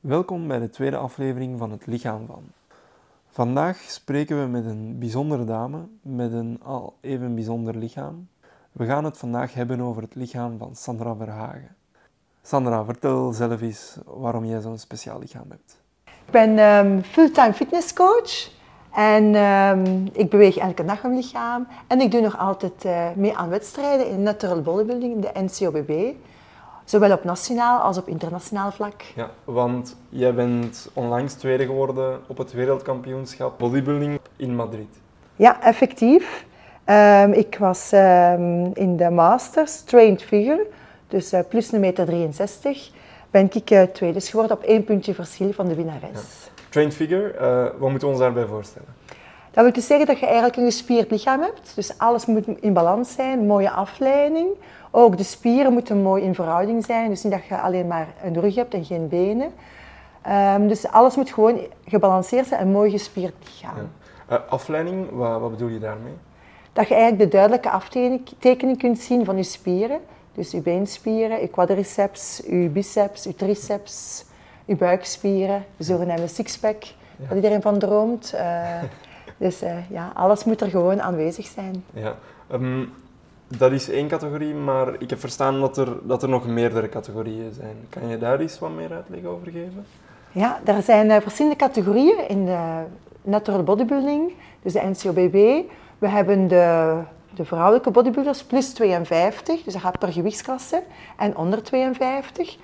[0.00, 2.42] Welkom bij de tweede aflevering van Het Lichaam van.
[3.28, 8.28] Vandaag spreken we met een bijzondere dame met een al even bijzonder lichaam.
[8.72, 11.76] We gaan het vandaag hebben over het lichaam van Sandra Verhagen.
[12.42, 15.80] Sandra, vertel zelf eens waarom jij zo'n speciaal lichaam hebt.
[16.04, 18.50] Ik ben um, fulltime fitnesscoach
[18.94, 21.66] en um, ik beweeg elke dag mijn lichaam.
[21.86, 26.14] En ik doe nog altijd uh, mee aan wedstrijden in natural bodybuilding, de NCOBB.
[26.90, 29.02] Zowel op nationaal als op internationaal vlak.
[29.14, 35.00] Ja, want jij bent onlangs tweede geworden op het wereldkampioenschap bodybuilding in Madrid.
[35.36, 36.44] Ja, effectief.
[36.86, 40.66] Um, ik was um, in de Masters, trained figure,
[41.08, 42.90] dus uh, plus een meter 63,
[43.30, 46.10] ben ik uh, tweede geworden op één puntje verschil van de winnares.
[46.12, 46.50] Ja.
[46.68, 48.88] Trained figure, uh, wat moeten we ons daarbij voorstellen?
[49.50, 51.72] Dat wil dus zeggen dat je eigenlijk een gespierd lichaam hebt.
[51.74, 54.48] Dus alles moet in balans zijn, mooie afleiding.
[54.90, 57.08] Ook de spieren moeten mooi in verhouding zijn.
[57.08, 59.52] Dus niet dat je alleen maar een rug hebt en geen benen.
[60.28, 63.76] Um, dus alles moet gewoon gebalanceerd zijn en mooi gespierd lichaam.
[64.28, 64.36] Ja.
[64.36, 66.12] Uh, afleiding, wat, wat bedoel je daarmee?
[66.72, 70.00] Dat je eigenlijk de duidelijke aftekening kunt zien van je spieren.
[70.34, 74.24] Dus je beenspieren, je quadriceps, je biceps, je triceps,
[74.64, 76.94] je buikspieren, de zogenaamde sixpack, ja.
[77.26, 78.32] waar iedereen van droomt.
[78.34, 78.82] Uh,
[79.40, 81.84] dus uh, ja, alles moet er gewoon aanwezig zijn.
[81.92, 82.14] Ja.
[82.52, 82.92] Um,
[83.58, 87.52] dat is één categorie, maar ik heb verstaan dat er, dat er nog meerdere categorieën
[87.52, 87.76] zijn.
[87.88, 89.86] Kan je daar eens wat meer uitleg over geven?
[90.32, 92.82] Ja, er zijn uh, verschillende categorieën in de
[93.22, 95.68] natural bodybuilding, dus de NCOBB.
[95.98, 96.96] We hebben de,
[97.34, 100.82] de vrouwelijke bodybuilders plus 52, dus dat gaat per gewichtsklasse,
[101.16, 102.56] en onder 52.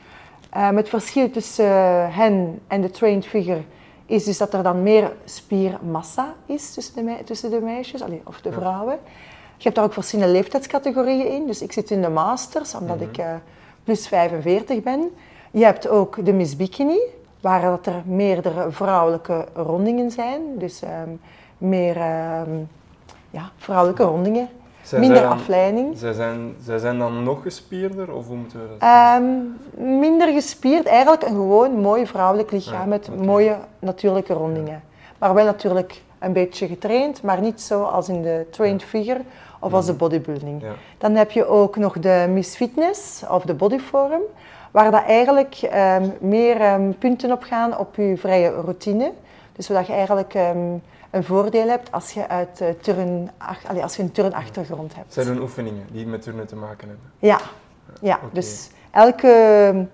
[0.56, 3.62] Uh, het verschil tussen uh, hen en de trained figure
[4.06, 8.40] is dus dat er dan meer spiermassa is tussen de, tussen de meisjes, allee, of
[8.40, 8.98] de vrouwen.
[9.56, 11.46] Je hebt daar ook verschillende leeftijdscategorieën in.
[11.46, 13.34] Dus ik zit in de masters, omdat ik uh,
[13.84, 15.10] plus 45 ben.
[15.50, 16.98] Je hebt ook de Miss Bikini,
[17.40, 20.40] waar dat er meerdere vrouwelijke rondingen zijn.
[20.58, 21.20] Dus um,
[21.58, 22.68] meer um,
[23.30, 24.48] ja, vrouwelijke rondingen.
[24.86, 25.98] Zij minder afleiding.
[25.98, 28.88] Zij zijn, zij zijn dan nog gespierder, of hoe moeten we dat?
[29.22, 29.56] Um,
[29.98, 33.24] minder gespierd, eigenlijk een gewoon mooi vrouwelijk lichaam ja, met okay.
[33.24, 34.82] mooie natuurlijke rondingen.
[35.18, 39.20] Maar wel natuurlijk een beetje getraind, maar niet zo als in de trained figure
[39.60, 40.62] of als de bodybuilding.
[40.62, 40.72] Ja.
[40.98, 44.20] Dan heb je ook nog de Miss Fitness of de Bodyform,
[44.70, 45.60] waar dat eigenlijk
[46.00, 49.12] um, meer um, punten op gaan op je vrije routine.
[49.52, 50.82] Dus zodat je eigenlijk um,
[51.16, 55.12] een voordeel hebt als je, uit, uh, turn, ach, allez, als je een turnachtergrond hebt.
[55.12, 57.06] Zijn er oefeningen die met turnen te maken hebben?
[57.18, 57.40] Ja,
[58.00, 58.16] ja.
[58.16, 58.28] Okay.
[58.32, 59.86] dus elke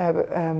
[0.00, 0.08] uh,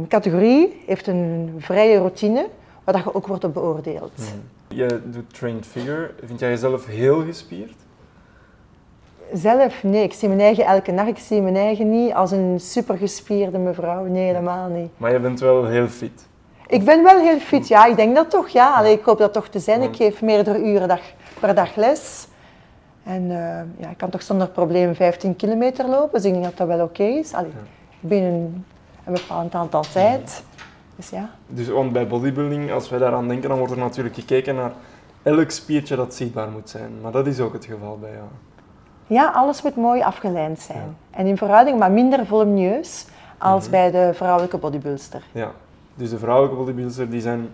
[0.09, 2.49] categorie heeft een vrije routine
[2.85, 4.13] waar je ook wordt op beoordeeld.
[4.19, 4.77] Mm.
[4.77, 6.11] Je doet trained figure.
[6.25, 7.77] Vind jij jezelf heel gespierd?
[9.33, 10.03] Zelf, nee.
[10.03, 11.07] Ik zie mijn eigen elke dag.
[11.07, 14.05] Ik zie mijn eigen niet als een supergespierde mevrouw.
[14.05, 14.91] Nee, helemaal niet.
[14.97, 16.27] Maar je bent wel heel fit?
[16.75, 17.87] Ik ben wel heel fit, ja.
[17.87, 18.75] Ik denk dat toch, ja.
[18.75, 19.83] Allee, ik hoop dat toch te zijn.
[19.83, 21.01] Ik geef meerdere uren dag,
[21.41, 22.27] per dag les.
[23.05, 26.13] En uh, ja, ik kan toch zonder probleem 15 kilometer lopen.
[26.13, 27.33] Dus ik denk dat dat wel oké okay is.
[27.33, 27.51] Allee,
[28.01, 28.65] binnen
[29.05, 30.43] een bepaald aantal tijd.
[30.97, 31.31] Dus ja.
[31.47, 34.73] Dus want bij bodybuilding, als wij daaraan denken, dan wordt er natuurlijk gekeken naar
[35.23, 37.01] elk spiertje dat zichtbaar moet zijn.
[37.03, 38.27] Maar dat is ook het geval bij jou.
[39.07, 40.97] Ja, alles moet mooi afgelijnd zijn.
[41.11, 41.19] Ja.
[41.19, 43.07] En in verhouding, maar minder volumineus
[43.39, 43.81] als mm -hmm.
[43.81, 45.23] bij de vrouwelijke bodybuilster.
[45.33, 45.51] Ja,
[45.95, 47.49] dus de vrouwelijke bodybuilster die zijn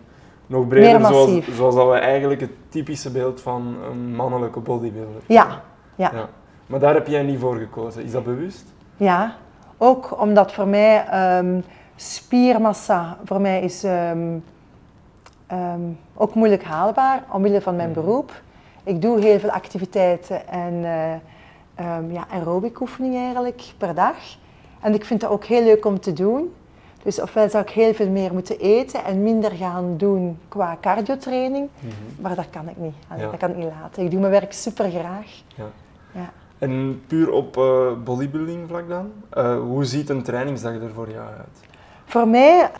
[0.46, 5.22] nog breder, zoals, zoals dat we eigenlijk het typische beeld van een mannelijke bodybuilder.
[5.26, 5.62] Ja.
[5.94, 6.10] ja.
[6.14, 6.28] ja.
[6.66, 8.04] Maar daar heb jij niet voor gekozen.
[8.04, 8.64] Is dat bewust?
[8.96, 9.34] Ja,
[9.78, 11.04] ook omdat voor mij
[11.38, 11.64] um,
[11.96, 14.44] spiermassa voor mij is um,
[15.52, 18.42] um, ook moeilijk haalbaar omwille van mijn beroep.
[18.84, 24.16] Ik doe heel veel activiteiten en uh, ja, aerobic oefeningen eigenlijk per dag.
[24.80, 26.54] En ik vind dat ook heel leuk om te doen.
[27.02, 31.68] Dus ofwel zou ik heel veel meer moeten eten en minder gaan doen qua cardiotraining.
[31.80, 32.22] Mm -hmm.
[32.22, 32.94] Maar dat kan ik niet.
[33.08, 33.30] Allee, ja.
[33.30, 34.04] Dat kan ik niet laten.
[34.04, 35.42] Ik doe mijn werk super graag.
[35.56, 35.64] Ja.
[36.12, 36.32] Ja.
[36.58, 39.12] En puur op uh, bodybuilding vlak dan?
[39.34, 41.68] Uh, hoe ziet een trainingsdag er voor jou uit?
[42.04, 42.70] Voor mij,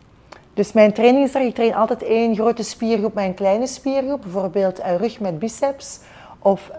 [0.54, 4.20] dus mijn trainingsdag, ik train altijd één grote spiergroep met een kleine spiergroep.
[4.22, 6.00] Bijvoorbeeld uh, rug met biceps
[6.38, 6.70] of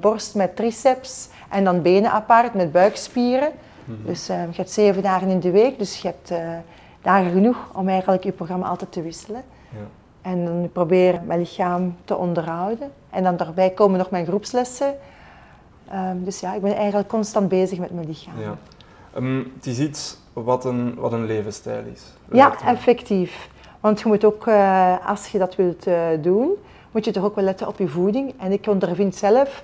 [0.00, 1.28] borst met triceps.
[1.48, 3.48] En dan benen apart met buikspieren.
[3.84, 4.06] Mm -hmm.
[4.06, 6.32] Dus je hebt zeven dagen in de week, dus je hebt
[7.02, 9.42] dagen genoeg om eigenlijk je programma altijd te wisselen.
[9.68, 9.78] Ja.
[10.22, 12.90] En dan probeer mijn lichaam te onderhouden.
[13.10, 14.94] En dan daarbij komen nog mijn groepslessen.
[15.94, 18.40] Um, dus ja, ik ben eigenlijk constant bezig met mijn lichaam.
[18.40, 18.56] Ja.
[19.16, 22.02] Um, het is iets wat een, wat een levensstijl is.
[22.32, 23.48] Ja, effectief.
[23.80, 25.86] Want je moet ook, uh, als je dat wilt
[26.20, 26.50] doen,
[26.90, 28.34] moet je toch ook wel letten op je voeding.
[28.38, 29.62] En ik ondervind zelf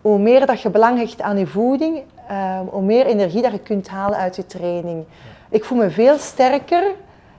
[0.00, 3.58] hoe meer dat je belang hecht aan je voeding, uh, hoe meer energie dat je
[3.58, 5.04] kunt halen uit je training.
[5.48, 6.82] Ik voel me veel sterker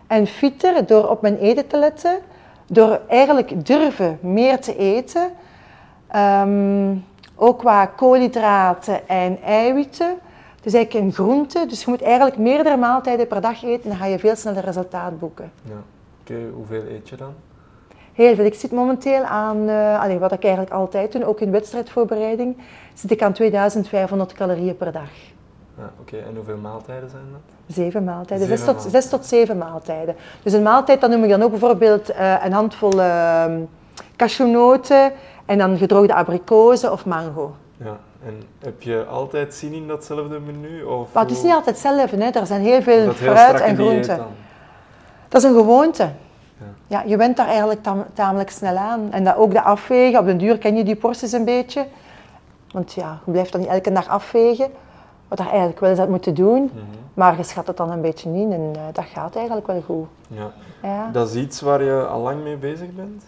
[0.08, 2.20] En fitter door op mijn eten te letten,
[2.68, 5.30] door eigenlijk durven meer te eten.
[6.08, 6.96] Ehm,
[7.36, 10.18] ook qua koolhydraten en eiwitten.
[10.62, 11.66] Dus eigenlijk een groente.
[11.66, 13.90] Dus je moet eigenlijk meerdere maaltijden per dag eten.
[13.90, 15.52] Dan ga je veel sneller resultaat boeken.
[15.64, 15.84] Ja.
[16.22, 17.34] Oké, hoeveel eet je dan?
[18.14, 18.46] Heel veel.
[18.46, 22.58] Ik zit momenteel aan, uh, wat ik eigenlijk altijd doe, ook in wedstrijdvoorbereiding,
[22.94, 25.10] zit ik aan 2500 calorieën per dag.
[25.80, 27.76] Ja, Oké, en hoeveel maaltijden zijn dat?
[27.76, 30.16] Zeven maaltijden, Zeven zes, tot, zes tot zeven maaltijden.
[30.44, 33.46] Dus een maaltijd, dan noem ik dan ook bijvoorbeeld uh, een handvol uh,
[34.16, 35.12] cashewnoten
[35.46, 37.56] en dan gedroogde abrikozen of mango.
[37.78, 40.84] Ja, en heb je altijd zin in datzelfde menu?
[40.84, 42.30] Of maar het is niet altijd hetzelfde, hè.
[42.30, 44.26] er zijn heel veel dat fruit en groenten.
[45.28, 46.04] Dat is een gewoonte.
[46.58, 46.66] Ja.
[46.88, 49.08] Ja, je bent daar eigenlijk tam- tamelijk snel aan.
[49.12, 51.86] En dat ook de afwegen, op den duur ken je die porties een beetje.
[52.72, 54.72] Want ja, je blijft dan niet elke dag afwegen.
[55.30, 56.64] Wat je eigenlijk wel eens had moeten doen.
[56.64, 56.84] Mhm.
[57.14, 60.08] Maar je schat het dan een beetje in en eh, dat gaat eigenlijk wel goed.
[60.28, 60.52] Ja.
[60.81, 61.10] Ja.
[61.12, 63.24] Dat is iets waar je al lang mee bezig bent?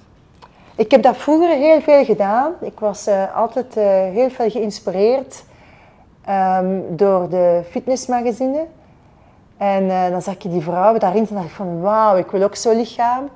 [0.75, 2.51] Ik heb dat vroeger heel veel gedaan.
[2.61, 5.43] Ik was eh, altijd eh, heel veel geïnspireerd
[6.25, 8.65] ehm, door de fitnessmagazine.
[9.57, 12.55] En dan zag je die vrouwen daarin en dacht ik van wauw, ik wil ook
[12.55, 13.29] zo'n lichaam.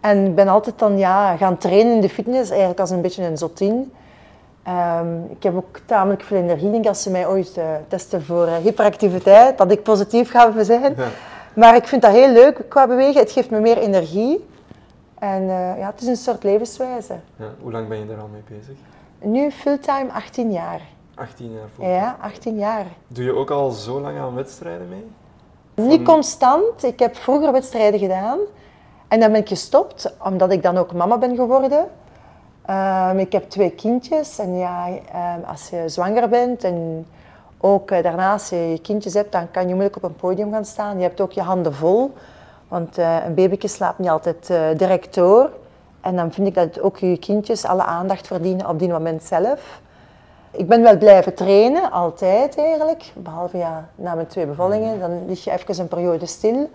[0.00, 3.24] En ik ben altijd dan ja, gaan trainen in de fitness, eigenlijk als een beetje
[3.24, 3.92] een zotin.
[4.68, 6.70] Ehm, ik heb ook tamelijk veel energie.
[6.70, 10.94] Denk als ze mij ooit eh, testen voor eh, hyperactiviteit, dat ik positief ga zijn.
[10.96, 11.06] Ja.
[11.54, 13.20] Maar ik vind dat heel leuk qua bewegen.
[13.20, 14.48] Het geeft me meer energie.
[15.18, 17.14] En eh, ja, het is een soort levenswijze.
[17.36, 17.46] Ja.
[17.60, 18.74] Hoe lang ben je daar al mee bezig?
[19.18, 20.80] Nu fulltime 18 jaar.
[21.14, 21.84] 18 jaar voor.
[21.86, 22.86] Ja, 18 jaar.
[23.06, 25.04] Doe je ook al zo lang aan wedstrijden mee?
[25.86, 26.82] Niet constant.
[26.82, 28.38] Ik heb vroeger wedstrijden gedaan.
[29.08, 31.88] En dan ben ik gestopt, omdat ik dan ook mama ben geworden.
[32.68, 34.38] Ehm, ik heb twee kindjes.
[34.38, 37.06] En ja, ehm, als je zwanger bent en
[37.58, 40.64] ook eh, daarnaast je je kindjes hebt, dan kan je moeilijk op een podium gaan
[40.64, 40.96] staan.
[40.96, 42.14] Je hebt ook je handen vol.
[42.68, 45.50] Want eh, een babytje slaapt niet altijd eh, direct door.
[46.00, 49.80] En dan vind ik dat ook je kindjes alle aandacht verdienen op die moment zelf.
[50.50, 53.12] Ik ben wel blijven trainen, altijd eigenlijk.
[53.14, 56.70] Behalve ja, na mijn twee bevallingen, dan lig je even een periode stil.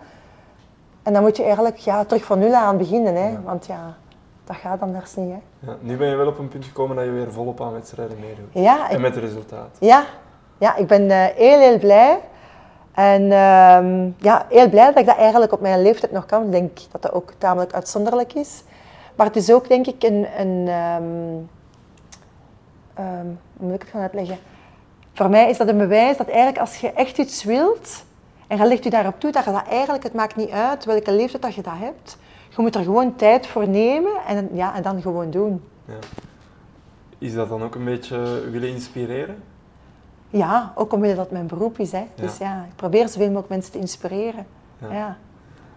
[1.03, 3.15] En dan moet je eigenlijk ja, terug van nul aan beginnen.
[3.15, 3.29] Hè?
[3.29, 3.41] Ja.
[3.43, 3.95] Want ja,
[4.43, 5.31] dat gaat anders niet.
[5.31, 5.69] Hè?
[5.71, 5.77] Ja.
[5.79, 8.47] Nu ben je wel op een punt gekomen dat je weer volop aan wedstrijden meedoet.
[8.51, 9.77] Ja, En ik, met resultaat.
[9.79, 10.05] ja,
[10.57, 12.19] ja, ik ben eh, heel, heel blij.
[12.91, 16.43] En ehm, ja, heel blij dat ik dat eigenlijk op mijn leeftijd nog kan.
[16.45, 18.63] Ik denk dat dat ook tamelijk uitzonderlijk is.
[19.15, 20.27] Maar het is ook, denk ik, een...
[20.37, 21.03] een ehm,
[22.93, 23.25] ehm,
[23.57, 24.37] hoe moet ik het gaan uitleggen?
[25.13, 28.03] Voor mij is dat een bewijs dat eigenlijk als je echt iets wilt
[28.47, 31.11] en je legt je daarop toe, dat je dat eigenlijk, het maakt niet uit welke
[31.11, 32.17] leeftijd dat je dat hebt.
[32.55, 35.63] Je moet er gewoon tijd voor nemen en, ja, en dan gewoon doen.
[35.85, 35.93] Ja.
[37.17, 39.43] Is dat dan ook een beetje willen inspireren?
[40.29, 41.91] Ja, ook omdat dat mijn beroep is.
[41.91, 42.03] Hè.
[42.15, 44.45] Dus ja, ik probeer zoveel mogelijk mensen te inspireren.
[44.77, 44.91] Ja.
[44.91, 45.17] Ja.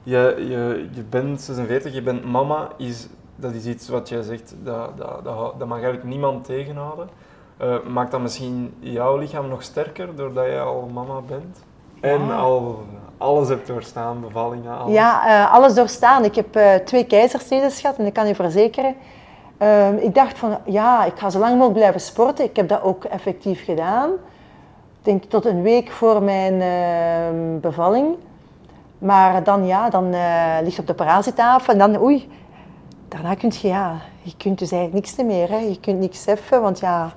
[0.02, 2.68] Je, je, je bent 46, je bent mama.
[2.76, 5.24] Is, dat is iets wat jij zegt, dat, dat,
[5.58, 7.08] dat, mag eigenlijk niemand tegenhouden.
[7.56, 11.64] Eh, maakt dat misschien jouw lichaam nog sterker doordat jij al mama bent?
[12.00, 12.84] En al
[13.18, 14.94] alles hebt doorstaan, bevallingen, alles?
[14.94, 16.24] Ja, eh, alles doorstaan.
[16.24, 18.94] Ik heb eh, twee keizersnedes gehad en ik kan je verzekeren.
[19.58, 22.44] ehm, ik dacht van, ja, ik ga zo lang mogelijk blijven sporten.
[22.44, 24.10] Ik heb dat ook effectief gedaan.
[24.98, 28.16] Ik denk tot een week voor mijn ehm, bevalling.
[28.98, 32.30] Maar dan, ja, dan eh, ligt op de operatietafel en dan, oei.
[33.08, 35.48] Daarna kun je, ja, je kunt dus eigenlijk niks meer.
[35.48, 35.56] Hè.
[35.56, 37.12] Je kunt niks heffen, want ja,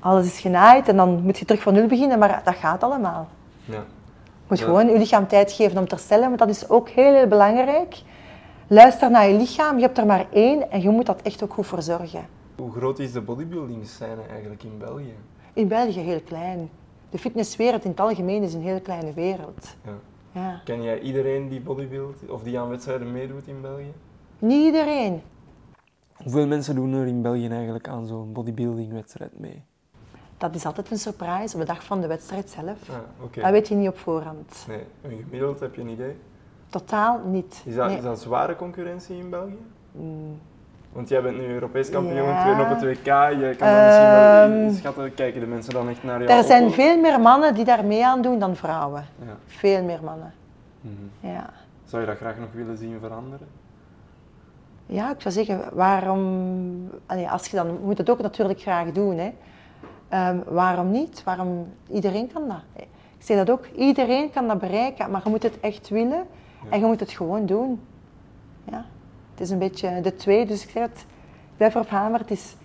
[0.00, 0.88] alles is genaaid.
[0.88, 3.28] En dan moet je terug van nul beginnen, maar dat gaat allemaal.
[3.64, 3.84] Ja.
[4.48, 4.64] Je moet Ja.
[4.64, 8.02] gewoon je lichaam tijd geven om te herstellen, want dat is ook heel, heel belangrijk.
[8.66, 11.52] Luister naar je lichaam, je hebt er maar één en je moet dat echt ook
[11.52, 12.26] goed verzorgen.
[12.56, 15.14] Hoe groot is de bodybuilding scène eigenlijk in België?
[15.52, 16.70] In België heel klein.
[17.10, 19.76] De fitnesswereld in het algemeen is een heel kleine wereld.
[19.84, 19.92] Ja.
[20.32, 20.60] Ja.
[20.64, 23.92] Ken jij iedereen die bodybuildt of die aan wedstrijden meedoet in België?
[24.38, 25.22] Niet iedereen.
[26.22, 29.62] Hoeveel mensen doen er in België eigenlijk aan zo'n bodybuilding-wedstrijd mee?
[30.38, 32.88] Dat is altijd een surprise op de dag van de wedstrijd zelf.
[32.90, 33.42] Ah.
[33.42, 34.64] Dat weet je niet op voorhand.
[34.68, 36.16] Nee, een gemiddeld heb je een idee?
[36.68, 37.62] Totaal niet.
[37.64, 37.96] Is dat, Nee.
[37.96, 39.58] is dat zware concurrentie in België?
[39.92, 40.38] Mm.
[40.92, 42.42] Want jij bent nu Europees kampioen, Ja.
[42.42, 43.04] tweede op het WK.
[43.06, 44.52] Je kan dat misschien wel Ehm.
[44.52, 45.14] inschatten.
[45.14, 46.38] Kijken de mensen dan echt naar jou?
[46.38, 49.04] Er zijn veel meer mannen die daar mee aan doen dan vrouwen.
[49.26, 49.36] Ja.
[49.46, 50.32] Veel meer mannen.
[50.80, 51.32] Mhm.
[51.32, 51.50] Ja.
[51.84, 53.46] Zou je dat graag nog willen zien veranderen?
[54.86, 56.90] Ja, ik zou zeggen, waarom...
[57.06, 59.18] Allee, als je dan je moet het ook natuurlijk graag doen.
[59.18, 59.32] Hè.
[60.08, 61.24] Ehm, waarom niet?
[61.24, 61.72] Waarom...
[61.88, 62.62] Iedereen kan dat.
[63.18, 66.26] Ik zeg dat ook, iedereen kan dat bereiken, maar je moet het echt willen
[66.70, 67.80] en je moet het gewoon doen.
[68.64, 68.86] Ja.
[69.30, 70.98] Het is een beetje de twee, dus ik zeg het,
[71.50, 72.56] ik blijf erop hameren, het is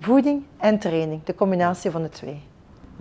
[0.00, 2.42] voeding en training, de combinatie van de twee.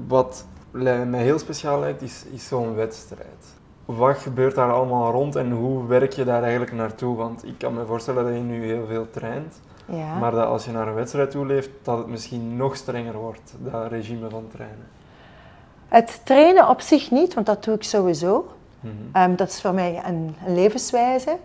[0.07, 3.57] Wat mij heel speciaal lijkt, is, is zo'n wedstrijd.
[3.85, 7.15] wat gebeurt daar allemaal rond en hoe werk je daar eigenlijk naartoe?
[7.15, 10.17] Want ik kan me voorstellen dat je nu heel veel traint, Ja.
[10.19, 13.53] maar dat als je naar een wedstrijd toe leeft, dat het misschien nog strenger wordt,
[13.57, 14.87] dat regime van trainen.
[15.87, 18.47] Het trainen op zich niet, want dat doe ik sowieso.
[18.79, 18.93] Mhm.
[19.11, 21.37] Ehm, dat is voor mij een, een levenswijze.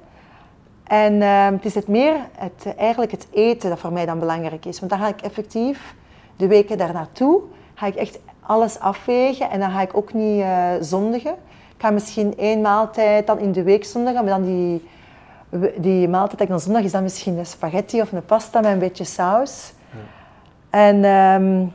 [0.85, 4.65] En ehm, het is het meer het, eigenlijk het eten dat voor mij dan belangrijk
[4.65, 4.79] is.
[4.79, 5.95] Want dan ga ik effectief
[6.37, 7.41] de weken daarnaartoe,
[7.75, 11.33] ga ik echt alles afwegen en dan ga ik ook niet eh, zondigen.
[11.77, 14.89] Ik ga misschien één maaltijd dan in de week zondigen, maar dan die,
[15.77, 18.73] die maaltijd dat ik dan zondag is dan misschien een spaghetti of een pasta met
[18.73, 19.73] een beetje saus.
[19.91, 19.99] Ja.
[20.71, 21.67] En ehm,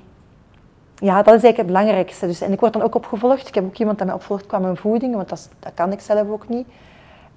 [0.95, 2.27] ja, dat is eigenlijk het belangrijkste.
[2.27, 3.48] Dus, en ik word dan ook opgevolgd.
[3.48, 6.00] Ik heb ook iemand dat mij opvolgt qua mijn voeding, want dat, dat kan ik
[6.00, 6.67] zelf ook niet.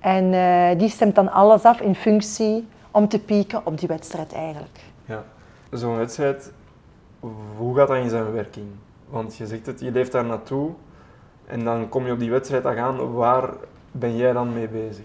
[0.00, 4.32] En eh, die stemt dan alles af in functie om te pieken op die wedstrijd
[4.32, 4.80] eigenlijk.
[5.04, 5.22] Ja.
[5.70, 6.52] Zo'n wedstrijd,
[7.56, 8.66] hoe gaat dat in zijn werking?
[9.08, 10.70] Want je zegt het, je leeft daar naartoe
[11.46, 13.12] en dan kom je op die wedstrijd aan.
[13.12, 13.50] Waar
[13.90, 15.04] ben jij dan mee bezig?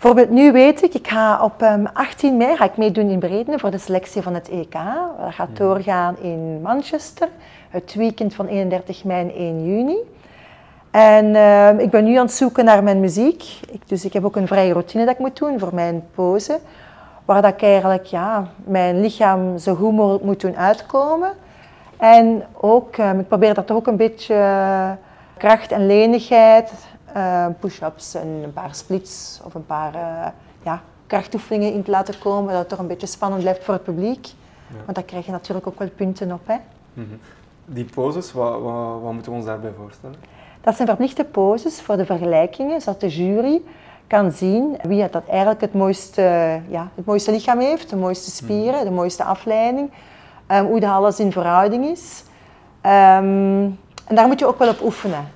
[0.00, 3.58] Bijvoorbeeld nu weet ik, ik ga op ehm, 18 mei ga ik meedoen in Bredene
[3.58, 4.72] voor de selectie van het EK.
[4.72, 7.28] Dat gaat doorgaan in Manchester,
[7.70, 9.96] het weekend van 31 mei en 1 juni.
[10.90, 13.42] En ehm, ik ben nu aan het zoeken naar mijn muziek.
[13.70, 16.58] Ik, dus ik heb ook een vrije routine dat ik moet doen voor mijn pose.
[17.24, 21.32] Waar dat ik eigenlijk ja, mijn lichaam zo goed mogelijk moet doen uitkomen.
[21.96, 24.90] En ook, ehm, ik probeer dat toch ook een beetje eh,
[25.36, 26.72] kracht en lenigheid,
[27.14, 30.26] eh, push-ups en een paar splits of een paar eh,
[30.62, 32.50] ja, krachtoefeningen in te laten komen.
[32.50, 34.26] Dat het toch een beetje spannend blijft voor het publiek.
[34.26, 34.76] Ja.
[34.84, 36.46] Want daar krijg je natuurlijk ook wel punten op.
[36.46, 36.56] Hè.
[36.92, 37.06] Mhm.
[37.64, 40.16] Die poses, wat, wat, wat moeten we ons daarbij voorstellen?
[40.60, 43.62] Dat zijn verplichte poses voor de vergelijkingen, zodat de jury
[44.06, 48.30] kan zien wie het dat eigenlijk het mooiste, ja, het mooiste lichaam heeft, de mooiste
[48.30, 49.90] spieren, de mooiste afleiding,
[50.46, 52.24] ehm, hoe dat alles in verhouding is.
[52.80, 53.68] Ehm,
[54.06, 55.28] en daar moet je ook wel op oefenen.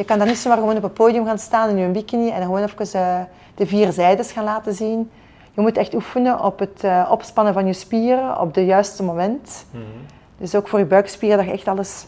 [0.00, 2.36] Je kan dan niet zomaar gewoon op een podium gaan staan in je bikini en
[2.36, 3.20] dan gewoon even eh,
[3.54, 5.10] de vier zijdes gaan laten zien.
[5.52, 9.66] Je moet echt oefenen op het eh, opspannen van je spieren op het juiste moment.
[9.70, 9.82] Mhm.
[10.38, 12.06] Dus ook voor je buikspieren, dat je echt alles,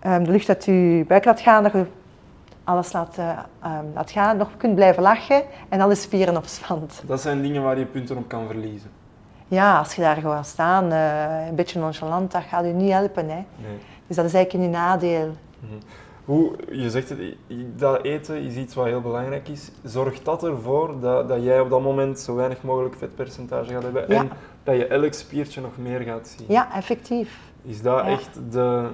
[0.00, 1.86] ehm, de lucht uit je buik laat gaan, dat je
[2.64, 3.16] alles laat,
[3.94, 7.02] laat gaan, nog kunt blijven lachen en alle spieren opspant.
[7.06, 8.90] Dat zijn dingen waar je punten op kan verliezen.
[9.48, 13.28] Ja, als je daar gewoon staat, eh, een beetje nonchalant, dat gaat je niet helpen.
[13.28, 13.34] Hè.
[13.34, 13.78] Nee.
[14.06, 15.34] Dus dat is eigenlijk een nadeel.
[16.24, 17.18] Hoe, je zegt het,
[17.76, 19.70] dat eten is iets wat heel belangrijk is.
[19.82, 24.04] Zorgt dat ervoor dat, dat jij op dat moment zo weinig mogelijk vetpercentage gaat hebben
[24.08, 24.20] Ja.
[24.20, 24.30] en
[24.62, 26.46] dat je elk spiertje nog meer gaat zien?
[26.48, 27.38] Ja, effectief.
[27.62, 28.10] Is dat Ja.
[28.10, 28.86] echt de,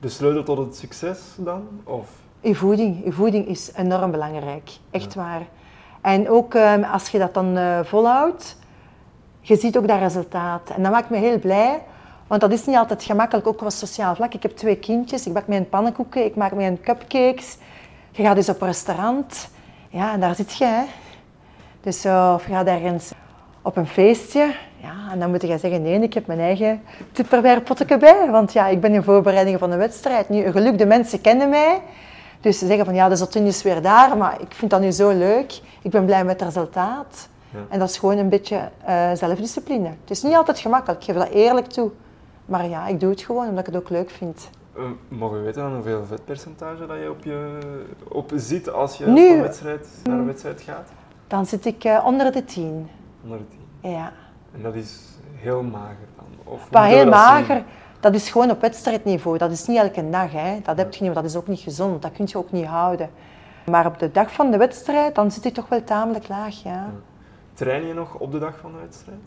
[0.00, 1.68] de sleutel tot het succes dan?
[1.84, 2.08] Of?
[2.40, 5.42] Je voeding, je voeding is enorm belangrijk, echt waar.
[6.00, 8.56] En ook ehm, als je dat dan eh, volhoudt,
[9.40, 10.70] je ziet ook dat resultaat.
[10.76, 11.82] En dat maakt me heel blij,
[12.26, 14.34] want dat is niet altijd gemakkelijk, ook op sociaal vlak.
[14.34, 17.56] Ik heb twee kindjes, ik bak mijn pannenkoeken, ik maak mijn cupcakes.
[18.10, 19.48] Je gaat dus op een restaurant,
[19.88, 20.64] ja, en daar zit je.
[20.64, 20.82] Hè.
[21.80, 23.12] Dus zo, of je gaat ergens
[23.62, 27.60] op een feestje, ja, en dan moet je zeggen, nee, ik heb mijn eigen tupperware
[27.60, 30.28] potje bij, want ja, ik ben in voorbereiding van een wedstrijd.
[30.28, 31.82] Nu, geluk, de mensen kennen mij,
[32.40, 34.90] dus ze zeggen van, ja, de zottin is weer daar, maar ik vind dat nu
[34.90, 35.60] zo leuk.
[35.82, 37.28] Ik ben blij met het resultaat.
[37.50, 37.58] Ja.
[37.68, 39.88] En dat is gewoon een beetje eh, zelfdiscipline.
[39.88, 41.90] Het is niet altijd gemakkelijk, ik geef dat eerlijk toe.
[42.46, 44.50] Maar ja, ik doe het gewoon omdat ik het ook leuk vind.
[44.76, 47.58] Eh, mogen we weten hoeveel vetpercentage dat je op, je,
[48.08, 50.88] op zit als je Nu- op een wedstrijd, naar een wedstrijd gaat?
[51.26, 52.88] Dan zit ik eh, onder de 10.
[53.22, 53.44] Onder de
[53.80, 53.90] 10.
[53.90, 54.12] Ja.
[54.54, 54.98] En dat is
[55.34, 56.52] heel mager dan?
[56.54, 57.22] Of Maar heel dat zien?
[57.22, 57.62] mager,
[58.00, 59.38] dat is gewoon op wedstrijdniveau.
[59.38, 60.32] Dat is niet elke dag.
[60.32, 60.60] Hè.
[60.62, 62.02] Dat heb je niet, dat is ook niet gezond.
[62.02, 63.10] Dat kun je ook niet houden.
[63.70, 66.62] Maar op de dag van de wedstrijd, dan zit ik toch wel tamelijk laag.
[66.62, 66.90] Ja.
[67.54, 69.18] Train je nog op de dag van de wedstrijd?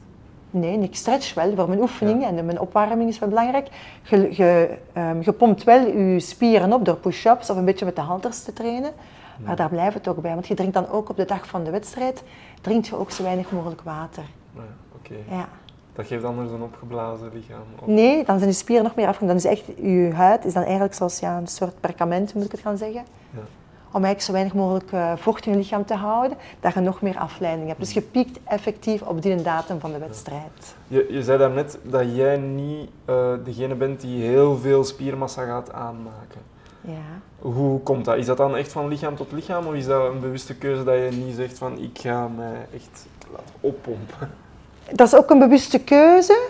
[0.52, 3.68] Nee, ik stretch wel voor mijn oefening en mijn opwarming is wel belangrijk.
[4.04, 7.96] Je, je, ehm, je pompt wel je spieren op door push-ups of een beetje met
[7.96, 8.92] de halters te trainen.
[9.46, 11.64] Maar daar blijft het ook bij, want je drinkt dan ook op de dag van
[11.64, 12.24] de wedstrijd,
[12.62, 14.24] drinkt je ook zo weinig mogelijk water.
[14.56, 14.62] Ja,
[14.96, 15.14] Oké.
[15.36, 15.48] Ja.
[15.94, 17.62] Dat geeft anders een opgeblazen lichaam.
[17.80, 19.42] Of- Nee, dan zijn je spieren nog meer afgekomen.
[19.42, 22.52] Dan is echt, je huid is dan eigenlijk zoals ja, een soort perkament, moet ik
[22.52, 23.04] het gaan zeggen.
[23.92, 27.02] Om eigenlijk zo weinig mogelijk eh, vocht in je lichaam te houden, dat je nog
[27.02, 27.80] meer afleiding hebt.
[27.80, 30.76] Dus je piekt effectief op die datum van de wedstrijd.
[30.88, 35.74] Je, je zei daarnet dat jij niet eh, degene bent die heel veel spiermassa gaat
[35.74, 36.42] aanmaken.
[36.82, 37.20] Ja.
[37.40, 38.18] Hoe komt dat?
[38.18, 40.96] Is dat dan echt van lichaam tot lichaam of is dat een bewuste keuze dat
[40.96, 44.30] je niet zegt van ik ga mij echt laten oppompen?
[44.92, 46.48] Dat is ook een bewuste keuze.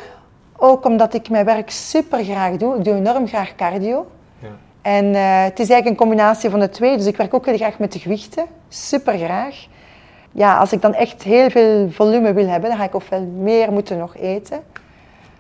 [0.58, 2.78] Ook omdat ik mijn werk super graag doe.
[2.78, 4.08] Ik doe enorm graag cardio.
[4.82, 6.98] En eh, het is eigenlijk een combinatie van de twee.
[6.98, 8.46] Dus ik werk ook heel graag met de gewichten.
[8.68, 9.68] Super graag.
[10.32, 13.72] Ja, als ik dan echt heel veel volume wil hebben, dan ga ik ofwel meer
[13.72, 14.60] moeten nog eten.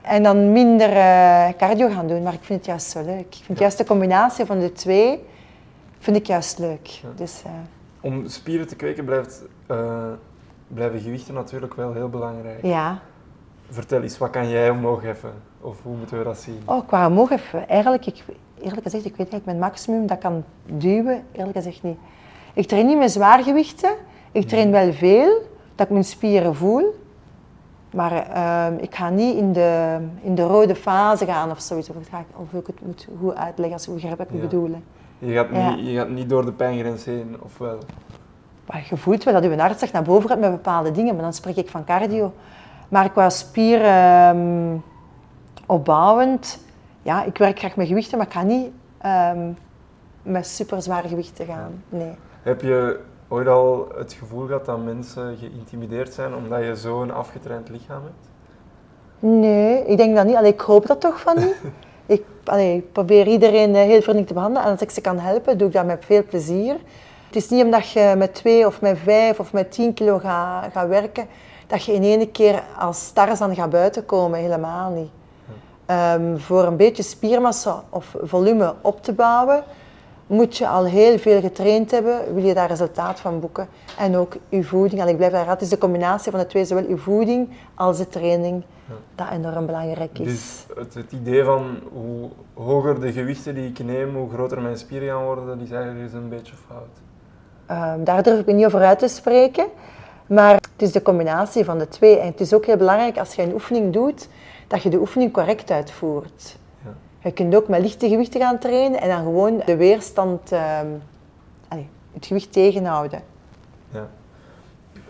[0.01, 2.24] En dan minder eh, cardio gaan doen.
[2.24, 3.36] Maar ik vind het juist zo leuk.
[3.36, 5.24] Ik vind juist de combinatie van de twee
[6.00, 7.01] vind ik juist leuk.
[7.15, 7.51] Dus, eh,
[8.01, 9.41] Om spieren te kweken blijft,
[10.67, 12.60] blijven gewichten natuurlijk wel heel belangrijk.
[12.65, 13.00] ja.
[13.69, 15.33] Vertel eens, wat kan jij omhoog heffen?
[15.61, 16.61] Of hoe moeten we dat zien?
[16.65, 17.67] Oh, qua omhoog even.
[17.69, 18.23] Eigenlijk, ik,
[18.61, 21.97] eerlijk gezegd, ik weet eigenlijk mijn maximum dat ik kan duwen, eerlijk gezegd niet.
[22.53, 23.91] Ik train niet met zwaargewichten.
[24.31, 25.41] Ik train wel veel,
[25.75, 26.95] dat ik mijn spieren voel.
[27.93, 31.89] Maar ehm, ik ga niet in de, in de rode fase gaan of zoiets.
[31.89, 34.39] Of, ga ik- of ik het moet goed uitleggen als je begrijpt wat ik Ja.
[34.41, 34.75] bedoel.
[35.19, 35.75] Je gaat, Ja.
[35.75, 37.77] niet, je gaat niet door de pijngrens heen, of wel?
[38.67, 41.23] Maar je voelt wel dat je hart zich naar boven gaat met bepaalde dingen, maar
[41.23, 42.33] dan spreek ik van cardio.
[42.89, 44.77] Maar qua spier ehm,
[45.65, 46.63] opbouwend,
[47.01, 48.67] ja, ik werk graag met gewichten, maar ik ga niet
[48.98, 49.51] ehm,
[50.22, 51.84] met super zware gewichten gaan.
[51.89, 52.12] Nee.
[52.43, 57.69] Heb je ooit al het gevoel gehad dat mensen geïntimideerd zijn omdat je zo'n afgetraind
[57.69, 58.29] lichaam hebt?
[59.19, 60.36] Nee, ik denk dat niet.
[60.36, 61.55] Allee, ik hoop dat toch van niet.
[62.15, 65.19] ik, allee, ik probeer iedereen eh, heel vriendelijk te behandelen en als ik ze kan
[65.19, 66.75] helpen, doe ik dat met veel plezier.
[67.27, 70.72] Het is niet omdat je met twee of met vijf of met tien kilo gaat
[70.72, 71.27] gaat werken,
[71.69, 74.39] dat je in één keer als Tarzan gaat buiten komen.
[74.39, 75.09] Helemaal niet.
[75.85, 79.63] Ehm, voor een beetje spiermassa of volume op te bouwen,
[80.27, 83.67] moet je al heel veel getraind hebben, wil je daar resultaat van boeken.
[83.97, 85.01] En ook je voeding.
[85.01, 87.97] En ik blijf daar altijd, is de combinatie van de twee, zowel je voeding als
[87.97, 88.63] de training,
[89.15, 90.25] dat enorm belangrijk is.
[90.25, 94.77] Dus het, het idee van hoe hoger de gewichten die ik neem, hoe groter mijn
[94.77, 96.95] spieren gaan worden, dat is eigenlijk een beetje fout.
[97.65, 99.65] Ehm, daar durf ik me niet over uit te spreken.
[100.29, 102.17] Maar het is de combinatie van de twee.
[102.19, 104.27] En het is ook heel belangrijk als je een oefening doet,
[104.67, 106.57] dat je de oefening correct uitvoert.
[106.83, 106.93] Ja.
[107.24, 110.88] Je kunt ook met lichte gewichten gaan trainen en dan gewoon de weerstand, ehm,
[112.13, 113.21] het gewicht tegenhouden.
[113.91, 114.07] Ja.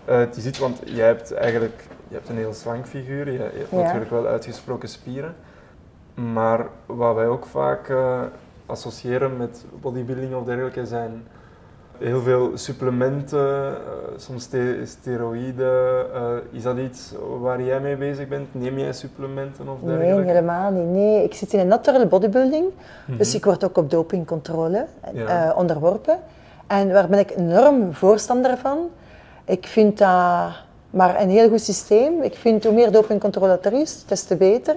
[0.05, 3.31] Eh, het is iets, want jij hebt eigenlijk je hebt een heel slank figuur, je,
[3.31, 3.77] je hebt Ja.
[3.77, 5.35] natuurlijk wel uitgesproken spieren.
[6.13, 8.21] Maar wat wij ook vaak eh,
[8.65, 11.27] associëren met bodybuilding of dergelijke zijn
[11.99, 13.73] heel veel supplementen, eh,
[14.17, 16.05] soms ste- steroïden.
[16.13, 18.47] Eh, is dat iets waar jij mee bezig bent?
[18.51, 20.27] Neem jij supplementen of Nee, dergelijke?
[20.31, 20.87] helemaal niet.
[20.87, 22.65] Nee, ik zit in een natural bodybuilding,
[23.05, 23.37] dus Mhm.
[23.37, 25.49] ik word ook op dopingcontrole Ja.
[25.49, 26.17] eh, onderworpen.
[26.67, 28.77] En waar ben ik enorm voorstander van.
[29.45, 30.47] Ik vind dat
[30.89, 32.21] maar een heel goed systeem.
[32.21, 34.75] Ik vind hoe meer dopingcontrole er is, des te beter.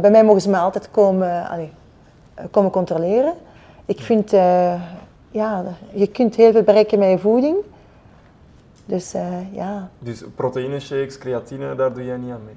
[0.00, 1.72] Bij mij mogen ze me altijd komen, allee,
[2.34, 3.32] eh, komen controleren.
[3.84, 4.74] Ik vind, eh,
[5.32, 7.56] ja, je kunt heel veel bereiken met je voeding.
[8.84, 12.54] Dus eh, ja, Dus proteïne shakes, creatine, daar doe jij niet aan mee?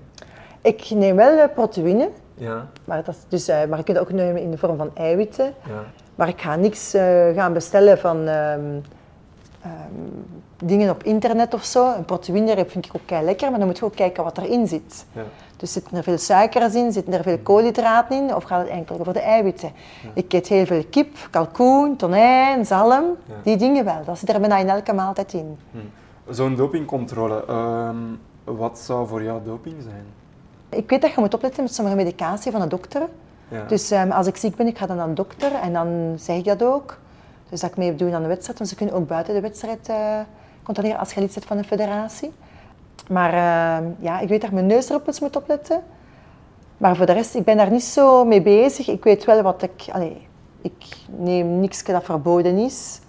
[0.61, 2.09] ik neem wel eh, proteïne.
[2.33, 4.91] Ja, Maar, dat, dus, eh, maar je kunt het ook nemen in de vorm van
[4.93, 5.53] eiwitten.
[5.67, 5.83] ja.
[6.15, 6.91] Maar ik ga niks
[7.35, 8.79] gaan bestellen van ehm,
[9.65, 11.93] ehm, dingen op internet of zo.
[11.93, 14.67] Een proteïne vind ik ook kei lekker, maar dan moet je ook kijken wat erin
[14.67, 15.05] zit.
[15.13, 15.21] ja.
[15.57, 18.99] Dus zitten er veel suikers in, zitten er veel koolhydraten in, of gaat het enkel
[18.99, 19.71] over de eiwitten?
[20.13, 23.33] Ik eet heel veel kip, kalkoen, tonijn, zalm, Ja.
[23.43, 24.01] die dingen wel.
[24.05, 25.57] Dat zit er bijna in elke maaltijd in.
[26.29, 27.97] Zo'n dopingcontrole, ehm,
[28.43, 30.05] wat zou voor jou doping zijn?
[30.69, 33.01] Ik weet dat je moet opletten met sommige medicatie van een dokter.
[33.47, 33.63] Ja.
[33.67, 36.37] Dus ehm, als ik ziek ben, ik ga dan naar een dokter en dan zeg
[36.37, 36.97] ik dat ook.
[37.49, 39.89] Dus dat ik mee doe aan de wedstrijd, want ze kunnen ook buiten de wedstrijd
[39.89, 40.19] eh,
[40.63, 42.31] controleren als je lid bent van een federatie.
[43.09, 45.83] Maar ehm, ja, ik weet dat ik mijn neusdruppels moet opletten.
[46.77, 48.87] Maar voor de rest, ik ben daar niet zo mee bezig.
[48.87, 49.85] Ik weet wel wat ik...
[49.91, 50.27] Allee,
[50.61, 52.99] ik neem niks dat verboden is.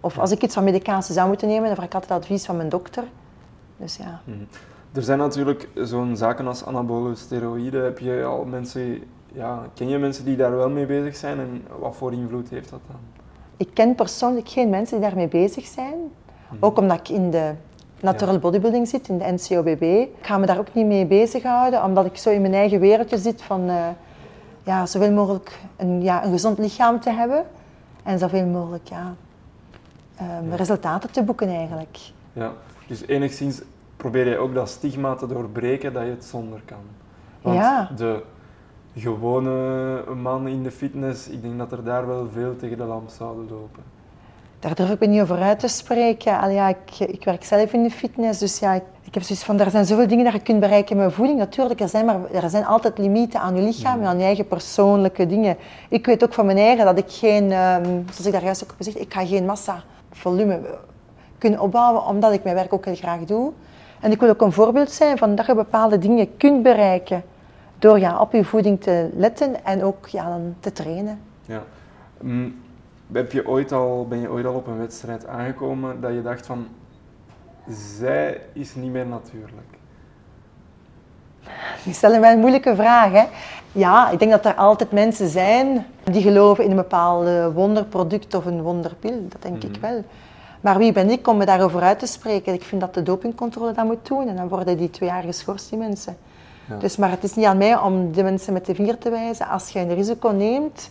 [0.00, 2.56] Of als ik iets van medicatie zou moeten nemen, dan vraag ik altijd advies van
[2.56, 3.04] mijn dokter.
[3.76, 4.20] Dus ja.
[4.24, 4.38] Mhm.
[4.92, 7.84] Er zijn natuurlijk zo'n zaken als anabole steroïden.
[7.84, 11.64] Heb je al mensen, ja, ken je mensen die daar wel mee bezig zijn en
[11.78, 13.23] wat voor invloed heeft dat dan?
[13.56, 15.94] Ik ken persoonlijk geen mensen die daarmee bezig zijn.
[16.60, 17.52] Ook omdat ik in de
[18.00, 19.82] natural bodybuilding zit, in de NCOBB.
[19.82, 23.18] Ik ga me daar ook niet mee bezighouden, omdat ik zo in mijn eigen wereldje
[23.18, 23.86] zit van eh,
[24.62, 27.44] ja, zoveel mogelijk een, ja, een gezond lichaam te hebben.
[28.02, 29.14] En zoveel mogelijk ja,
[30.16, 30.56] ehm, Ja.
[30.56, 31.98] resultaten te boeken eigenlijk.
[32.32, 32.52] Ja,
[32.86, 33.60] dus enigszins
[33.96, 36.78] probeer je ook dat stigma te doorbreken dat je het zonder kan.
[37.42, 37.90] Want Ja.
[37.96, 38.22] de
[38.96, 43.08] gewone man in de fitness, ik denk dat er daar wel veel tegen de lamp
[43.08, 43.82] zouden lopen.
[44.58, 46.38] Daar durf ik me niet over uit te spreken.
[46.38, 49.44] Allee, ja, ik, ik werk zelf in de fitness, dus ja, ik, ik heb zoiets
[49.44, 51.38] van, er zijn zoveel dingen dat je kunt bereiken met voeding.
[51.38, 54.46] Natuurlijk, er zijn, maar, er zijn altijd limieten aan je lichaam en aan je eigen
[54.46, 55.56] persoonlijke dingen.
[55.88, 58.68] Ik weet ook van mijn eigen dat ik geen, ehm, zoals ik daar juist ook
[58.68, 60.60] heb gezegd, ik ga geen massa, volume
[61.38, 63.52] kunnen opbouwen, omdat ik mijn werk ook heel graag doe.
[64.00, 67.24] En ik wil ook een voorbeeld zijn van dat je bepaalde dingen kunt bereiken
[67.78, 71.20] door ja, op je voeding te letten en ook ja, dan te trainen.
[71.46, 71.62] Ja.
[72.20, 72.62] Mm,
[73.12, 76.46] Heb je ooit al, ben je ooit al op een wedstrijd aangekomen dat je dacht
[76.46, 76.66] van,
[77.68, 79.66] zij is niet meer natuurlijk?
[81.84, 83.12] Je stelt mij een moeilijke vraag.
[83.12, 83.24] Hè?
[83.72, 88.44] Ja, ik denk dat er altijd mensen zijn die geloven in een bepaald wonderproduct of
[88.44, 89.26] een wonderpil.
[89.28, 90.04] Dat denk ik wel.
[90.60, 92.54] Maar wie ben ik om me daarover uit te spreken?
[92.54, 95.70] Ik vind dat de dopingcontrole dat moet doen en dan worden die twee jaar geschorst,
[95.70, 96.16] die mensen.
[96.68, 96.76] Ja.
[96.76, 99.48] Dus, maar het is niet aan mij om de mensen met de vinger te wijzen.
[99.48, 100.90] Als je een risico neemt,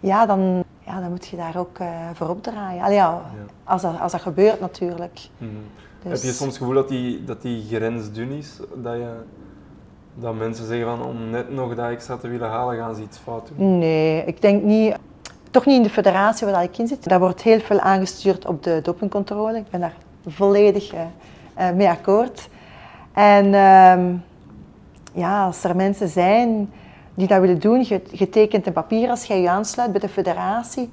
[0.00, 2.82] ja, dan, ja, dan moet je daar ook uh, voor opdraaien.
[2.82, 3.22] Allee, ja,
[3.64, 5.20] Als, dat, als dat gebeurt natuurlijk.
[5.38, 5.50] Mhm.
[6.02, 6.12] dus...
[6.12, 8.56] Heb je soms het gevoel dat die, dat die grens dun is?
[8.74, 9.12] Dat, je,
[10.14, 13.18] dat mensen zeggen van om net nog dat extra te willen halen, gaan ze iets
[13.18, 13.78] fout doen?
[13.78, 14.96] Nee, ik denk niet.
[15.50, 17.08] Toch niet in de federatie waar ik in zit.
[17.08, 19.58] Daar wordt heel veel aangestuurd op de dopingcontrole.
[19.58, 19.94] Ik ben daar
[20.26, 21.00] volledig uh,
[21.58, 22.48] uh, mee akkoord.
[23.12, 24.14] En ehm,
[25.18, 26.72] ja, als er mensen zijn
[27.14, 30.90] die dat willen doen, je, tekent een papier als jij je aansluit bij de federatie,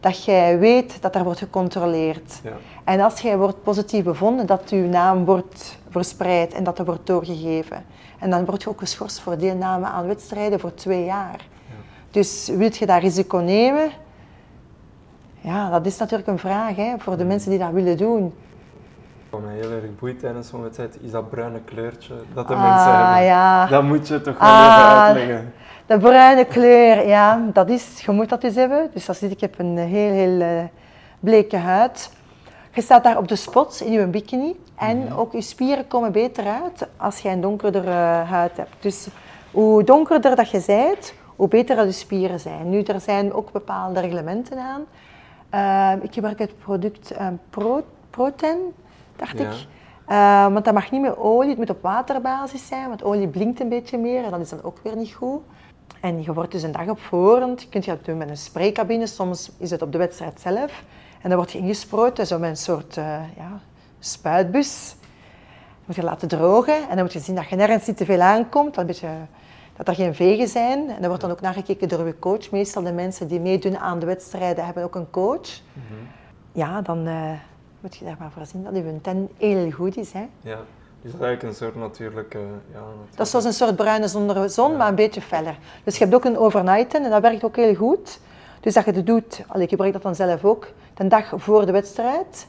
[0.00, 2.40] dat jij weet dat er wordt gecontroleerd.
[2.42, 2.52] Ja.
[2.84, 7.06] En als jij wordt positief bevonden, dat je naam wordt verspreid en dat er wordt
[7.06, 7.84] doorgegeven.
[8.18, 11.36] En dan word je ook geschorst voor deelname aan wedstrijden voor twee jaar.
[11.68, 11.74] Ja.
[12.10, 13.90] Dus wilt je dat risico nemen?
[15.40, 18.32] Ja, dat is natuurlijk een vraag hè, voor de mensen die dat willen doen.
[19.30, 22.92] Wat mij heel erg boeit tijdens zo'n wedstrijd is dat bruine kleurtje dat de mensen
[22.92, 23.24] ah, hebben.
[23.24, 23.66] Ja.
[23.66, 25.52] Dat moet je toch wel even ah, uitleggen.
[25.86, 28.90] De bruine kleur, ja, dat is, je moet dat dus hebben.
[28.92, 30.62] Dus als je ziet, ik heb een heel, heel uh,
[31.20, 32.10] bleke huid.
[32.72, 35.18] Je staat daar op de spot in je bikini en mhm.
[35.18, 38.74] ook je spieren komen beter uit als je een donkerder uh, huid hebt.
[38.80, 39.08] Dus
[39.50, 42.70] hoe donkerder dat je bent, hoe beter je spieren zijn.
[42.70, 44.84] Nu, er zijn ook bepaalde reglementen aan.
[45.54, 47.14] Uh, ik gebruik het product
[47.50, 48.58] Pro, Proten
[49.20, 49.66] dacht ik.
[50.08, 53.60] Uh, want dat mag niet met olie, het moet op waterbasis zijn, want olie blinkt
[53.60, 55.40] een beetje meer en dat is dan ook weer niet goed.
[56.00, 58.36] En je wordt dus een dag op voorhand, je kunt je dat doen met een
[58.36, 60.84] spraykabine, soms is het op de wedstrijd zelf.
[61.20, 63.04] En dan word je ingesproten, zo met een soort uh,
[63.36, 63.60] ja,
[63.98, 64.96] spuitbus.
[65.78, 68.04] Je moet je laten drogen en dan moet je zien dat je nergens niet te
[68.04, 69.08] veel aankomt, dat, een beetje,
[69.76, 70.88] dat er geen vegen zijn.
[70.88, 72.50] En dan wordt dan ook nagekeken door je coach.
[72.50, 75.60] Meestal de mensen die meedoen aan de wedstrijden hebben ook een coach.
[75.72, 76.00] Mhm.
[76.52, 77.06] Ja, dan...
[77.06, 77.32] Uh,
[77.80, 80.12] moet je daar maar voor zien dat je ten heel goed is.
[80.12, 80.28] Hè?
[80.40, 80.58] Ja,
[81.02, 82.38] dus dat is eigenlijk een soort natuurlijke...
[82.72, 82.80] Ja,
[83.14, 85.58] Dat is zoals een soort bruine zonder zon, maar een beetje feller.
[85.84, 88.20] Dus je hebt ook een overnighten en dat werkt ook heel goed.
[88.60, 91.66] Dus dat je het doet, allee, ik gebruik dat dan zelf ook, de dag voor
[91.66, 92.46] de wedstrijd,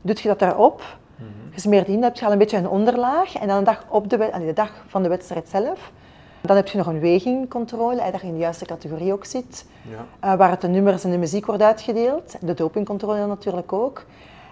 [0.00, 0.82] doet je dat daarop.
[1.16, 1.52] Mm -hmm.
[1.54, 3.34] Je smeert in, dan heb je al een beetje een onderlaag.
[3.36, 5.92] En dan de dag, op de, allee, de dag van de wedstrijd zelf,
[6.40, 9.66] dan heb je nog een wegingcontrole, dat je in de juiste categorie ook zit.
[9.82, 10.32] Ja.
[10.32, 12.36] Uh, waar het de nummers en de muziek wordt uitgedeeld.
[12.40, 14.04] De dopingcontrole natuurlijk ook.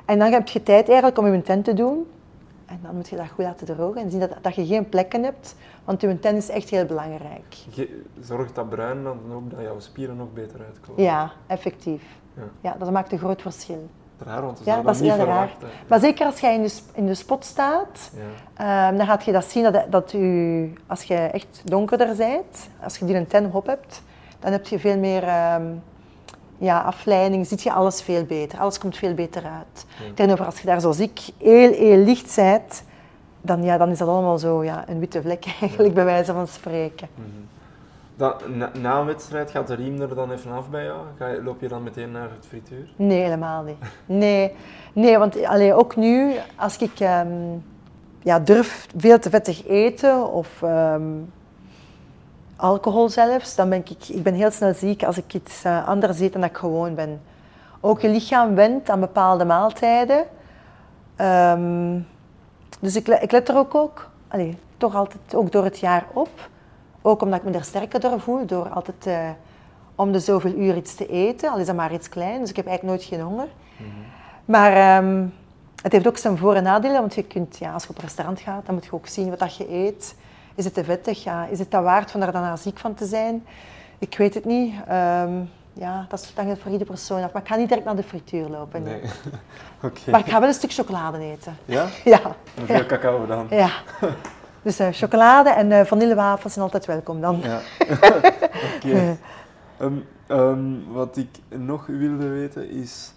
[0.09, 2.07] En dan heb je tijd eigenlijk om je tent te doen.
[2.67, 5.23] En dan moet je dat goed laten drogen en zien dat, dat je geen plekken
[5.23, 7.57] hebt, want je tent is echt heel belangrijk.
[7.71, 11.03] Je zorgt dat bruin dan ook dat jouw spieren ook beter uitkomen?
[11.03, 12.03] Ja, effectief.
[12.35, 12.43] Ja.
[12.61, 13.89] ja dat maakt een groot verschil.
[14.19, 15.69] Raar, want ja, dat is niet verwachten.
[15.89, 18.11] Maar zeker als jij in de, in de spot staat,
[18.57, 18.89] ja.
[18.89, 22.99] um, dan gaat je dat zien dat, dat u, als je echt donkerder bent, als
[22.99, 24.03] je die een tent op hebt,
[24.39, 25.83] dan heb je veel meer um,
[26.59, 28.59] ja, afleiding, ziet je alles veel beter.
[28.59, 29.87] Alles komt veel beter uit.
[29.99, 30.13] Ja.
[30.15, 32.83] Tegenover als je daar zoals ik heel, heel licht bent,
[33.41, 36.47] dan, ja, dan is dat allemaal zo ja, een witte vlek eigenlijk, bij wijze van
[36.47, 37.09] spreken.
[37.15, 38.57] Mm -hmm.
[38.59, 41.01] na, na, een wedstrijd gaat de riem er dan even af bij jou?
[41.19, 42.89] Ga je, loop je dan meteen naar het frituur?
[42.97, 43.77] Nee, helemaal niet.
[44.07, 44.53] Nee,
[44.93, 47.65] nee want allee, ook nu, als ik um,
[48.23, 51.33] ja, durf veel te vettig eten of um,
[52.59, 56.21] alcohol zelfs, dan ben ik, ik ben heel snel ziek als ik iets uh, anders
[56.21, 57.21] eet dan dat ik gewoon ben.
[57.81, 60.25] Ook je lichaam wendt aan bepaalde maaltijden.
[61.21, 62.07] Um,
[62.81, 66.49] dus ik, ik, let er ook, ook allez, toch altijd ook door het jaar op.
[67.03, 69.29] Ook omdat ik me er sterker door voel, door altijd uh,
[69.95, 72.41] om de zoveel uur iets te eten, al is dat maar iets klein.
[72.41, 73.49] Dus ik heb eigenlijk nooit geen honger.
[73.77, 74.05] Mm -hmm.
[74.45, 75.35] Maar um,
[75.83, 78.03] het heeft ook zijn voor- en nadelen, want je kunt, ja, als je op een
[78.03, 80.15] restaurant gaat, dan moet je ook zien wat dat je eet.
[80.59, 81.25] Is het te vettig?
[81.25, 81.47] Ja.
[81.47, 83.47] Is het dat waard om daar dan ziek van te zijn?
[83.99, 84.75] Ik weet het niet.
[84.91, 87.33] Um, ja, dat dan voor iedere persoon af.
[87.33, 88.83] Maar ik ga niet direct naar de frituur lopen.
[88.83, 89.01] Nee.
[89.83, 90.11] okay.
[90.11, 91.57] Maar ik ga wel een stuk chocolade eten.
[91.65, 91.87] Ja?
[92.05, 92.21] Ja.
[92.55, 93.47] En veel cacao dan?
[93.51, 93.71] Ja.
[94.63, 97.41] Dus uh, chocolade en uh, vanillewafels zijn altijd welkom dan.
[97.43, 97.61] Ja.
[98.77, 99.17] Oké.
[99.81, 103.13] Um, um, wat ik nog wilde weten is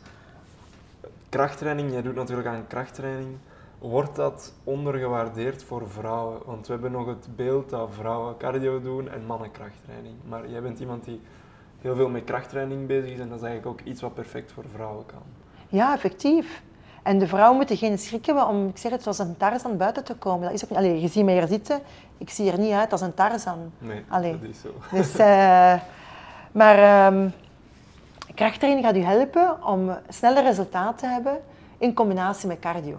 [1.30, 1.92] krachttraining.
[1.92, 3.38] Jij doet natuurlijk aan krachttraining.
[3.82, 6.40] Wordt dat ondergewaardeerd voor vrouwen?
[6.46, 10.16] Want we hebben nog het beeld dat vrouwen cardio doen en mannen krachttraining.
[10.28, 11.22] Maar jij bent iemand die
[11.80, 14.64] heel veel met krachttraining bezig is en dat is eigenlijk ook iets wat perfect voor
[14.74, 15.22] vrouwen kan.
[15.70, 16.62] Ja, effectief.
[17.04, 20.04] En de vrouwen moeten geen schrik hebben om, ik zeg het, zoals een tarzan buiten
[20.04, 20.42] te komen.
[20.42, 21.80] Dat is ook niet, allee, je ziet mij hier zitten,
[22.18, 23.72] ik zie er niet uit als een tarzan.
[23.78, 24.40] Nee, allee.
[24.40, 24.74] dat is zo.
[24.92, 25.74] Dus, uh,
[26.52, 27.34] maar um,
[28.36, 31.40] krachttraining gaat u helpen om sneller resultaten te hebben
[31.78, 32.98] in combinatie met cardio.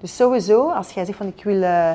[0.00, 1.90] Dus sowieso, als jij zegt van ik wil uh,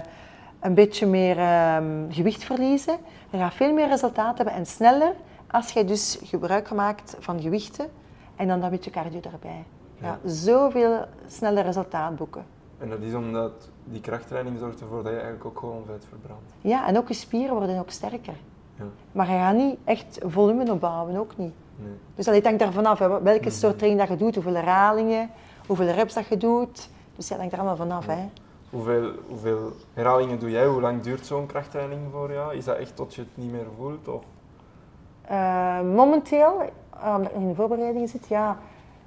[0.60, 2.98] een beetje meer ehm, gewicht verliezen.
[3.30, 5.14] Je gaat veel meer resultaat hebben en sneller
[5.48, 7.88] als je dus gebruik maakt van gewichten
[8.36, 9.64] en dan dat beetje cardio erbij.
[10.02, 12.46] Ja, zoveel sneller resultaat boeken.
[12.78, 16.54] En dat is omdat die krachttraining zorgt ervoor dat je eigenlijk ook gewoon vet verbrandt.
[16.62, 18.36] Ja, en ook je spieren worden ook sterker.
[18.76, 18.84] Ja.
[19.12, 21.54] Maar je gaat niet echt volume opbouwen, ook niet.
[21.76, 21.94] Nee.
[22.16, 23.50] Dus dat hangt er vanaf, welke mhm.
[23.50, 25.30] soort training dat je doet, hoeveel herhalingen,
[25.68, 26.90] hoeveel reps dat je doet.
[27.22, 28.06] Dus dat hangt er allemaal vanaf.
[28.06, 28.30] Hè.
[28.70, 30.66] Hoeveel, hoeveel herhalingen doe jij?
[30.66, 32.56] Hoe lang duurt zo'n krachttraining voor jou?
[32.56, 34.08] Is dat echt tot je het niet meer voelt?
[34.08, 34.24] Of?
[35.32, 36.62] Uh, momenteel,
[37.16, 38.58] omdat ik in de voorbereiding zit, ja.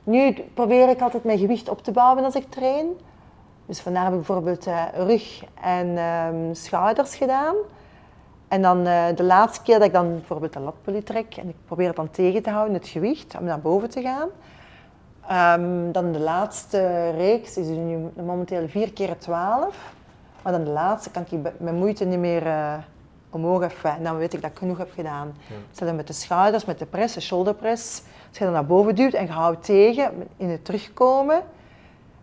[0.04, 2.86] Nu probeer ik altijd mijn gewicht op te bouwen als ik train.
[3.66, 7.54] Dus vandaag heb ik bijvoorbeeld uh, rug en um, schouders gedaan.
[8.48, 11.56] En dan uh, de laatste keer dat ik dan bijvoorbeeld een latpully trek en ik
[11.64, 14.28] probeer het dan tegen te houden, het gewicht, om naar boven te gaan.
[15.30, 19.92] Um, dan de laatste reeks is nu momenteel 4 keer 12.
[20.42, 22.74] Maar dan de laatste kan ik met moeite niet meer uh,
[23.30, 23.82] omhoog.
[23.82, 25.34] En dan weet ik dat ik genoeg heb gedaan.
[25.48, 25.54] Ja.
[25.70, 28.02] Zet dan met de schouders, met de press, de shoulder press.
[28.28, 31.42] Als je dan naar boven duwt en je houdt tegen in het terugkomen.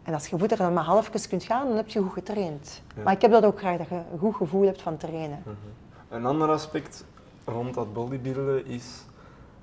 [0.04, 2.82] En als je voet er dan maar halfjes kunt gaan, dan heb je goed getraind.
[3.04, 5.44] Maar ik heb dat ook graag, dat je een goed gevoel hebt van trainen.
[5.44, 5.56] Mhm.
[6.10, 7.06] Een ander aspect
[7.46, 9.06] rond dat bodybuilden is,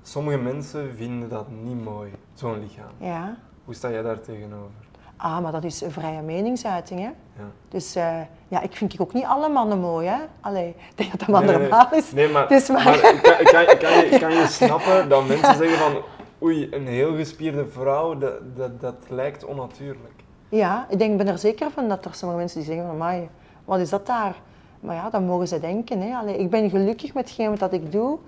[0.09, 2.91] sommige mensen vinden dat niet mooi, zo'n lichaam.
[2.97, 3.37] Ja.
[3.65, 4.71] Hoe sta jij daar tegenover?
[5.17, 7.05] Ah, maar dat is een vrije meningsuiting, hè.
[7.05, 7.49] Ja.
[7.69, 10.17] Dus uh, ja, ik vind ik ook niet alle mannen mooi, hè.
[10.41, 12.11] Allee, ik denk dat dat maar normaal is.
[12.11, 12.83] Nee, maar, dus maar...
[12.83, 16.01] maar kan, kan, kan, je, kan je snappen dat mensen zeggen van...
[16.41, 20.23] Oei, een heel gespierde vrouw, dat, dat, dat lijkt onnatuurlijk.
[20.49, 22.95] Ja, ik denk, ben er zeker van dat er sommige mensen die zeggen van...
[22.95, 23.29] Amai,
[23.65, 24.35] wat is dat daar?
[24.79, 26.01] Maar ja, dan mogen ze denken.
[26.01, 26.15] Hè.
[26.15, 28.19] Allee, ik ben gelukkig met hetgeen wat ik doe.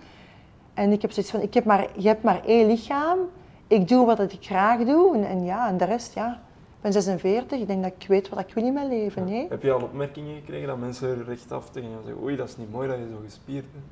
[0.74, 3.20] En ik heb zoiets van, ik heb maar, je hebt maar één lichaam.
[3.68, 5.16] Ik doe wat ik graag doe.
[5.16, 6.42] En, en ja, en de rest, ja.
[6.82, 9.28] Ik ben 46, ik denk dat ik weet wat ik wil in mijn leven.
[9.28, 9.46] Ja.
[9.50, 12.72] Heb je al opmerkingen gekregen dat mensen rechtaf tegen je zeggen, oei, dat is niet
[12.72, 13.86] mooi dat je zo gespierd bent?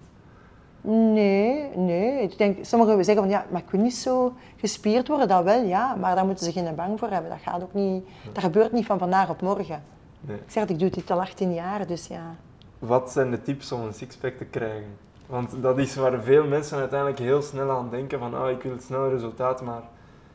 [0.81, 2.21] Nee, nee.
[2.21, 5.63] Ik denk, sommigen zeggen van ja, maar ik wil niet zo gespierd worden, dat wel,
[5.63, 5.95] ja.
[5.95, 7.31] Maar daar moeten ze geen bang voor hebben.
[7.31, 9.83] Dat gaat ook niet, dat gebeurt niet van vandaag op morgen.
[10.21, 10.37] Nee.
[10.37, 12.35] Ik zeg dat ik doe dit al 18 jaar, dus ja.
[12.79, 14.97] Wat zijn de tips om een sixpack te krijgen?
[15.29, 18.71] Want dat is waar veel mensen uiteindelijk heel snel aan denken van oh, ik wil
[18.71, 19.81] het snel resultaat, maar...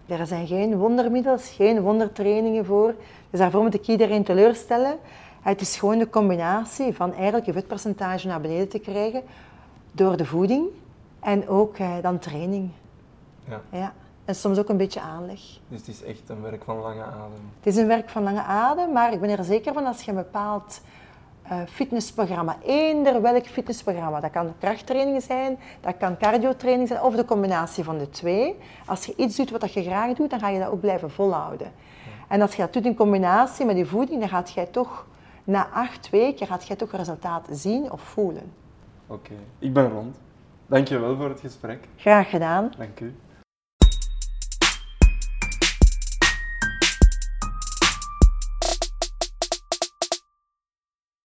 [0.07, 2.95] Er zijn geen wondermiddels, geen wondertrainingen voor.
[3.31, 4.99] Dus daarvoor moet ik iedereen teleurstellen.
[5.41, 9.23] Het is gewoon de combinatie van eigenlijk je vetpercentage naar beneden te krijgen
[9.93, 10.67] door de voeding
[11.21, 12.71] en ook eh, dan training.
[13.49, 13.61] Ja.
[13.71, 13.93] ja.
[14.25, 15.41] En soms ook een beetje aanleg.
[15.69, 17.51] Dus het is echt een werk van lange adem?
[17.59, 20.11] Het is een werk van lange adem, maar ik ben er zeker van als je
[20.11, 20.81] een bepaald
[21.53, 27.25] uh, fitnessprogramma, eender welk fitnessprogramma, dat kan krachttraining zijn, dat kan cardiotraining zijn, of de
[27.25, 28.57] combinatie van de twee.
[28.87, 31.73] Als je iets doet wat je graag doet, dan ga je dat ook blijven volhouden.
[32.29, 35.07] En als je dat doet in combinatie met die voeding, dan gaat jij toch
[35.45, 38.53] na acht weken gaat jij toch resultaat zien of voelen.
[39.07, 40.17] Oké, ik ben rond.
[40.67, 41.89] Dank je wel voor het gesprek.
[41.97, 42.73] Graag gedaan.
[42.77, 43.15] Dank u.